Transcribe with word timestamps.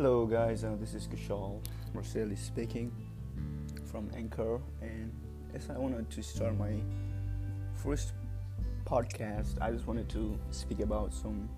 guys, 0.00 0.64
uh, 0.64 0.74
this 0.80 0.94
is 0.94 1.06
Kushal 1.06 1.60
Marcelli 1.92 2.34
speaking 2.34 2.90
from 3.84 4.10
Anchor, 4.16 4.58
and 4.80 5.12
as 5.52 5.68
I 5.68 5.76
wanted 5.76 6.08
to 6.08 6.22
start 6.22 6.56
my 6.56 6.72
first 7.74 8.14
podcast, 8.86 9.60
I 9.60 9.70
just 9.70 9.86
wanted 9.86 10.08
to 10.08 10.40
speak 10.52 10.80
about 10.80 11.12
some 11.12 11.50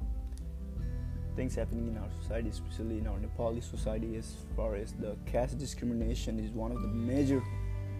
things 1.36 1.54
happening 1.54 1.86
in 1.86 1.98
our 1.98 2.08
society, 2.20 2.48
especially 2.48 2.98
in 2.98 3.06
our 3.06 3.16
Nepali 3.20 3.62
society, 3.62 4.16
as 4.16 4.34
far 4.56 4.74
as 4.74 4.92
the 4.94 5.16
caste 5.24 5.56
discrimination 5.58 6.40
is 6.40 6.50
one 6.50 6.72
of 6.72 6.82
the 6.82 6.88
major, 6.88 7.40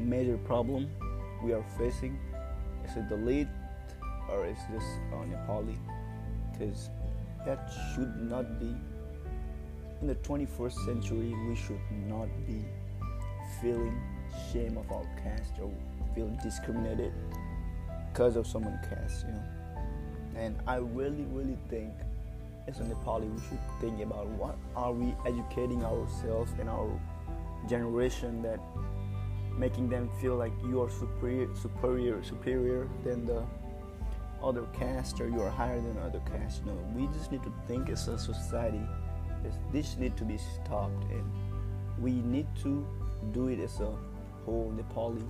major 0.01 0.39
problem 0.39 0.91
we 1.45 1.53
are 1.53 1.65
facing. 1.79 2.19
Is 2.85 2.97
it 2.97 3.09
the 3.09 3.17
lead 3.17 3.49
or 4.29 4.45
is 4.45 4.59
this 4.73 4.85
uh, 5.13 5.25
Nepali? 5.25 5.77
Because 6.51 6.91
that 7.47 7.71
should 7.95 8.17
not 8.29 8.59
be 8.59 8.75
in 10.03 10.09
the 10.09 10.15
21st 10.17 10.85
century 10.85 11.33
we 11.49 11.55
should 11.55 11.81
not 12.09 12.29
be 12.45 12.65
feeling 13.61 14.03
shame 14.53 14.77
of 14.77 14.91
our 14.91 15.07
caste 15.23 15.53
or 15.63 15.71
feeling 16.13 16.37
discriminated 16.43 17.13
because 18.13 18.35
of 18.35 18.45
someone 18.47 18.79
caste 18.91 19.25
you 19.27 19.33
know? 19.33 19.43
And 20.35 20.59
i 20.67 20.77
really 20.77 21.25
really 21.31 21.57
think 21.71 21.93
as 22.67 22.81
a 22.81 22.83
nepali 22.83 23.33
we 23.33 23.41
should 23.49 23.61
think 23.81 24.01
about 24.03 24.27
what 24.27 24.57
are 24.75 24.93
we 24.93 25.15
educating 25.25 25.85
ourselves 25.85 26.53
and 26.59 26.69
our 26.69 26.91
generation 27.69 28.43
that 28.43 28.59
making 29.57 29.89
them 29.89 30.11
feel 30.21 30.35
like 30.35 30.53
you 30.65 30.83
are 30.83 30.91
superior 30.91 31.49
superior 31.55 32.23
superior 32.25 32.89
than 33.05 33.25
the 33.25 33.45
other 34.43 34.65
caste 34.73 35.21
or 35.21 35.29
you 35.29 35.41
are 35.41 35.51
higher 35.51 35.81
than 35.81 35.97
other 35.99 36.21
caste. 36.27 36.67
No 36.67 36.73
we 36.97 37.07
just 37.19 37.31
need 37.31 37.45
to 37.45 37.53
think 37.69 37.89
as 37.89 38.09
a 38.09 38.19
society 38.19 38.83
this 39.73 39.97
need 39.97 40.17
to 40.17 40.25
be 40.25 40.39
stopped 40.39 41.05
and 41.11 41.25
we 41.99 42.13
need 42.13 42.47
to 42.63 42.87
do 43.33 43.49
it 43.49 43.61
as 43.61 43.81
a 43.81 43.93
whole 44.45 44.73
Nepali 44.77 45.25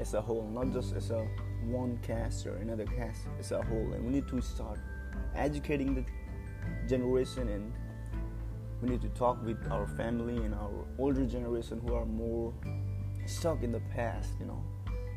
as 0.00 0.14
a 0.14 0.20
whole 0.20 0.48
not 0.52 0.72
just 0.72 0.94
as 0.94 1.10
a 1.10 1.26
one 1.64 1.98
caste 2.02 2.46
or 2.46 2.56
another 2.56 2.84
caste 2.84 3.26
as 3.38 3.52
a 3.52 3.62
whole. 3.62 3.92
And 3.92 4.04
we 4.04 4.12
need 4.12 4.28
to 4.28 4.40
start 4.40 4.78
educating 5.34 5.94
the 5.94 6.04
generation 6.88 7.48
and 7.48 7.72
we 8.80 8.88
need 8.88 9.02
to 9.02 9.08
talk 9.08 9.44
with 9.44 9.58
our 9.70 9.86
family 9.86 10.36
and 10.36 10.54
our 10.54 10.86
older 10.98 11.26
generation 11.26 11.80
who 11.84 11.94
are 11.94 12.06
more 12.06 12.52
stuck 13.26 13.62
in 13.62 13.72
the 13.72 13.80
past 13.94 14.30
you 14.40 14.46
know. 14.46 14.62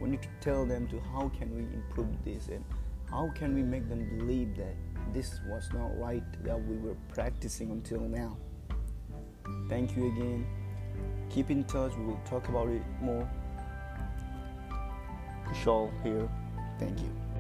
We 0.01 0.09
need 0.09 0.21
to 0.23 0.29
tell 0.39 0.65
them 0.65 0.87
to 0.87 0.99
how 0.99 1.29
can 1.37 1.55
we 1.55 1.61
improve 1.61 2.23
this 2.25 2.47
and 2.47 2.65
how 3.09 3.29
can 3.35 3.53
we 3.53 3.61
make 3.61 3.87
them 3.87 4.17
believe 4.17 4.55
that 4.57 4.75
this 5.13 5.41
was 5.47 5.69
not 5.73 5.97
right 5.97 6.23
that 6.43 6.59
we 6.67 6.77
were 6.77 6.95
practicing 7.13 7.71
until 7.71 8.01
now. 8.01 8.37
Thank 9.69 9.95
you 9.95 10.07
again. 10.07 10.45
Keep 11.29 11.49
in 11.51 11.63
touch. 11.65 11.95
We 11.97 12.05
will 12.05 12.21
talk 12.25 12.47
about 12.49 12.69
it 12.69 12.81
more. 13.01 13.29
Kushal 15.47 15.91
here. 16.03 16.29
Thank 16.79 16.99
you. 16.99 17.30